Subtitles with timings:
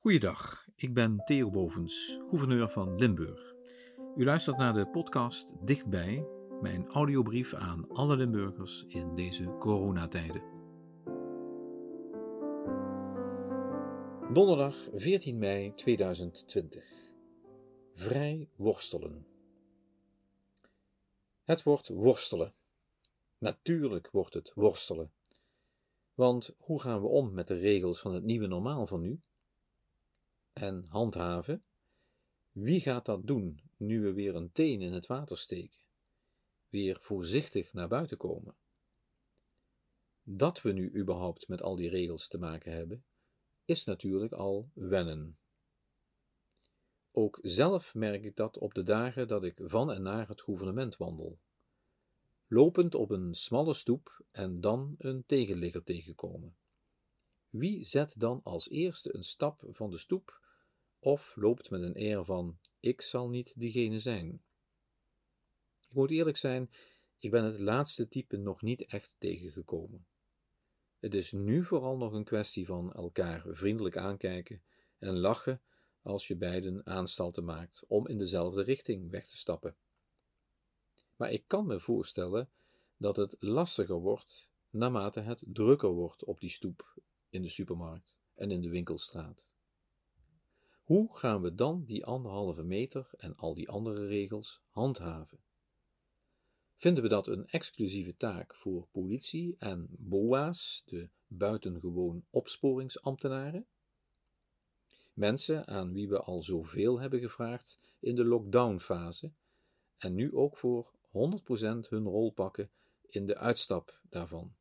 [0.00, 3.54] Goeiedag, ik ben Theo Bovens, gouverneur van Limburg.
[4.16, 6.26] U luistert naar de podcast Dichtbij,
[6.60, 10.42] mijn audiobrief aan alle Limburgers in deze coronatijden.
[14.32, 16.84] Donderdag 14 mei 2020.
[17.94, 19.26] Vrij worstelen.
[21.44, 22.54] Het wordt worstelen.
[23.38, 25.12] Natuurlijk wordt het worstelen.
[26.14, 29.20] Want hoe gaan we om met de regels van het nieuwe normaal van nu?
[30.60, 31.64] En handhaven?
[32.50, 35.80] Wie gaat dat doen nu we weer een teen in het water steken?
[36.68, 38.56] Weer voorzichtig naar buiten komen?
[40.22, 43.04] Dat we nu überhaupt met al die regels te maken hebben,
[43.64, 45.38] is natuurlijk al wennen.
[47.10, 50.96] Ook zelf merk ik dat op de dagen dat ik van en naar het gouvernement
[50.96, 51.38] wandel
[52.48, 56.56] lopend op een smalle stoep en dan een tegenligger tegenkomen.
[57.48, 60.40] Wie zet dan als eerste een stap van de stoep
[60.98, 64.42] of loopt met een air van ik zal niet diegene zijn?
[65.88, 66.70] Ik moet eerlijk zijn,
[67.18, 70.06] ik ben het laatste type nog niet echt tegengekomen.
[70.98, 74.62] Het is nu vooral nog een kwestie van elkaar vriendelijk aankijken
[74.98, 75.62] en lachen
[76.02, 79.76] als je beiden aanstalten maakt om in dezelfde richting weg te stappen.
[81.16, 82.50] Maar ik kan me voorstellen
[82.96, 88.50] dat het lastiger wordt naarmate het drukker wordt op die stoep in de supermarkt en
[88.50, 89.47] in de winkelstraat.
[90.88, 95.38] Hoe gaan we dan die anderhalve meter en al die andere regels handhaven?
[96.76, 103.66] Vinden we dat een exclusieve taak voor politie en BOA's, de buitengewoon opsporingsambtenaren?
[105.12, 109.32] Mensen aan wie we al zoveel hebben gevraagd in de lockdownfase
[109.96, 111.10] en nu ook voor 100%
[111.88, 112.70] hun rol pakken
[113.08, 114.54] in de uitstap daarvan.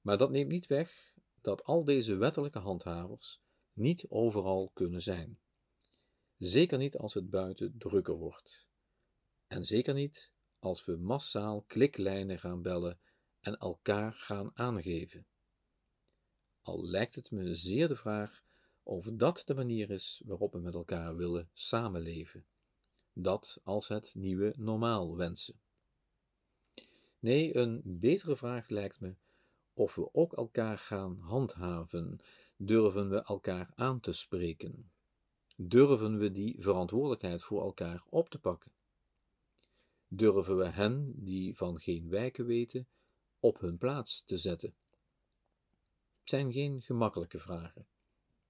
[0.00, 3.40] Maar dat neemt niet weg dat al deze wettelijke handhavers
[3.78, 5.38] niet overal kunnen zijn.
[6.36, 8.66] Zeker niet als het buiten drukker wordt.
[9.46, 12.98] En zeker niet als we massaal kliklijnen gaan bellen
[13.40, 15.26] en elkaar gaan aangeven.
[16.62, 18.42] Al lijkt het me zeer de vraag
[18.82, 22.46] of dat de manier is waarop we met elkaar willen samenleven
[23.12, 25.60] dat als het nieuwe normaal wensen.
[27.18, 29.14] Nee, een betere vraag lijkt me
[29.72, 32.20] of we ook elkaar gaan handhaven,
[32.58, 34.92] durven we elkaar aan te spreken,
[35.56, 38.72] durven we die verantwoordelijkheid voor elkaar op te pakken,
[40.08, 42.88] durven we hen die van geen wijken weten
[43.40, 44.74] op hun plaats te zetten.
[46.20, 47.86] Het zijn geen gemakkelijke vragen.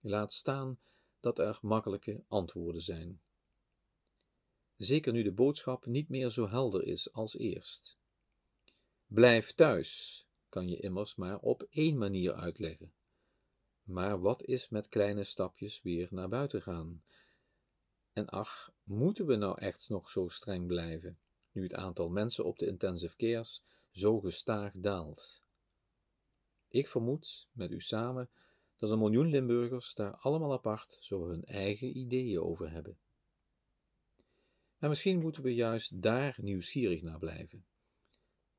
[0.00, 0.78] Laat staan
[1.20, 3.20] dat er makkelijke antwoorden zijn
[4.84, 7.98] zeker nu de boodschap niet meer zo helder is als eerst.
[9.06, 12.92] Blijf thuis kan je immers maar op één manier uitleggen.
[13.82, 17.02] Maar wat is met kleine stapjes weer naar buiten gaan?
[18.12, 21.18] En ach, moeten we nou echt nog zo streng blijven,
[21.52, 25.42] nu het aantal mensen op de intensive cares zo gestaag daalt?
[26.68, 28.30] Ik vermoed, met u samen,
[28.76, 32.98] dat een miljoen Limburgers daar allemaal apart zo hun eigen ideeën over hebben.
[34.78, 37.66] Maar misschien moeten we juist daar nieuwsgierig naar blijven.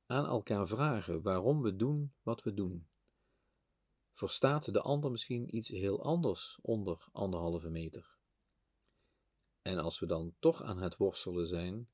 [0.05, 2.87] Aan elkaar vragen waarom we doen wat we doen.
[4.13, 8.17] Verstaat de ander misschien iets heel anders onder anderhalve meter?
[9.61, 11.89] En als we dan toch aan het worstelen zijn,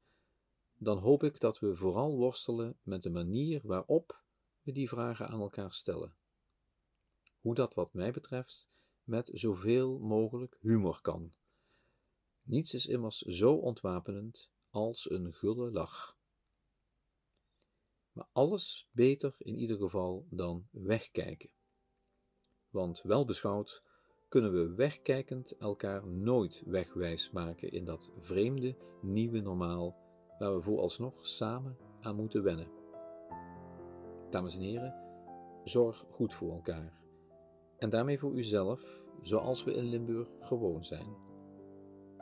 [0.75, 4.23] dan hoop ik dat we vooral worstelen met de manier waarop
[4.61, 6.15] we die vragen aan elkaar stellen.
[7.39, 8.69] Hoe dat, wat mij betreft,
[9.03, 11.33] met zoveel mogelijk humor kan
[12.49, 16.17] niets is immers zo ontwapenend als een gulle lach.
[18.11, 21.49] Maar alles beter in ieder geval dan wegkijken.
[22.71, 23.83] Want wel beschouwd
[24.27, 29.95] kunnen we wegkijkend elkaar nooit wegwijs maken in dat vreemde nieuwe normaal
[30.39, 32.71] waar we vooralsnog samen aan moeten wennen.
[34.29, 34.95] Dames en heren,
[35.63, 36.99] zorg goed voor elkaar
[37.79, 41.15] en daarmee voor uzelf, zoals we in Limburg gewoon zijn.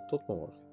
[0.08, 0.67] Tot morgen.